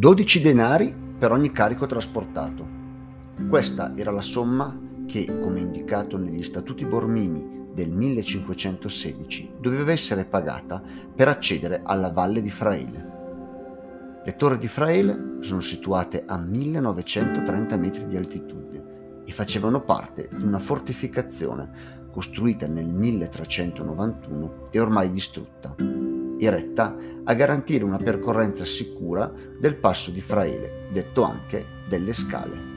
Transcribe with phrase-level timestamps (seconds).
[0.00, 2.66] 12 denari per ogni carico trasportato.
[3.50, 4.74] Questa era la somma
[5.06, 10.82] che, come indicato negli statuti bormini del 1516, doveva essere pagata
[11.14, 13.08] per accedere alla valle di Fraele.
[14.24, 20.42] Le torri di Fraele sono situate a 1930 metri di altitudine e facevano parte di
[20.42, 25.74] una fortificazione costruita nel 1391 e ormai distrutta,
[26.38, 32.68] eretta a garantire una percorrenza sicura del passo di Fraele, detto anche delle scale.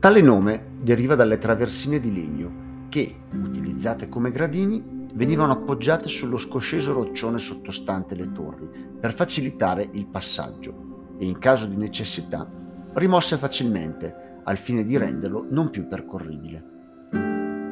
[0.00, 6.94] Tale nome deriva dalle traversine di legno che, utilizzate come gradini, venivano appoggiate sullo scosceso
[6.94, 8.66] roccione sottostante le torri
[8.98, 10.89] per facilitare il passaggio
[11.20, 12.48] e in caso di necessità
[12.94, 16.64] rimosse facilmente al fine di renderlo non più percorribile.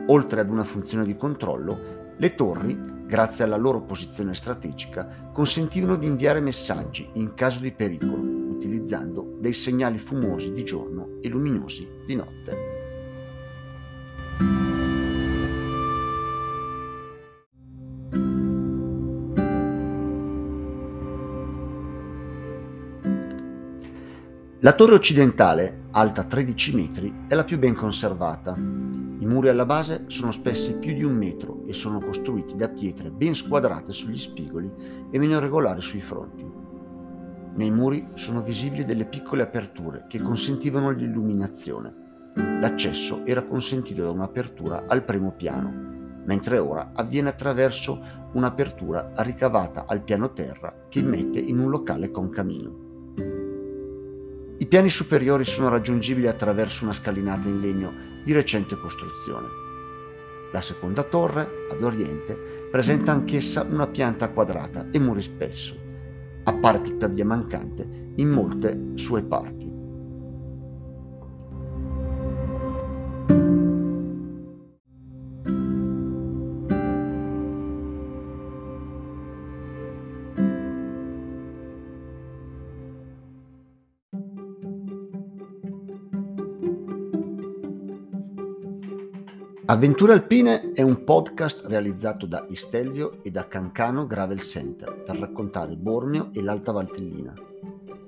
[0.09, 6.07] Oltre ad una funzione di controllo, le torri, grazie alla loro posizione strategica, consentivano di
[6.07, 12.17] inviare messaggi in caso di pericolo, utilizzando dei segnali fumosi di giorno e luminosi di
[12.17, 12.68] notte.
[24.61, 28.57] La torre occidentale, alta 13 metri, è la più ben conservata.
[28.57, 33.11] I muri alla base sono spessi più di un metro e sono costruiti da pietre
[33.11, 34.69] ben squadrate sugli spigoli
[35.13, 36.45] e meno regolari sui fronti.
[37.55, 42.33] Nei muri sono visibili delle piccole aperture che consentivano l'illuminazione.
[42.61, 45.73] L'accesso era consentito da un'apertura al primo piano,
[46.25, 52.29] mentre ora avviene attraverso un'apertura ricavata al piano terra che immette in un locale con
[52.31, 52.87] camino.
[54.69, 59.47] Piani superiori sono raggiungibili attraverso una scalinata in legno di recente costruzione.
[60.53, 65.75] La seconda torre, ad oriente, presenta anch'essa una pianta quadrata e muri spesso.
[66.45, 69.78] Appare tuttavia mancante in molte sue parti.
[89.71, 95.77] Avventure Alpine è un podcast realizzato da Istelvio e da Cancano Gravel Center per raccontare
[95.77, 97.35] Bormio e l'Alta Valtellina.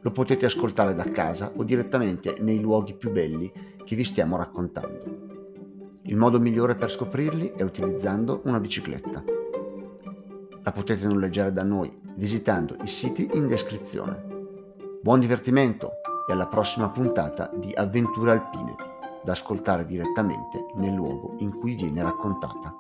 [0.01, 3.53] Lo potete ascoltare da casa o direttamente nei luoghi più belli
[3.85, 5.99] che vi stiamo raccontando.
[6.05, 9.23] Il modo migliore per scoprirli è utilizzando una bicicletta.
[10.63, 14.25] La potete noleggiare da noi visitando i siti in descrizione.
[15.03, 15.91] Buon divertimento
[16.27, 18.89] e alla prossima puntata di Avventure Alpine
[19.23, 22.80] da ascoltare direttamente nel luogo in cui viene raccontata.